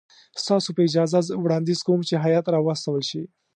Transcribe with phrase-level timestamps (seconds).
[0.43, 3.23] ستاسو په اجازه زه وړاندیز کوم چې هیات واستول شي.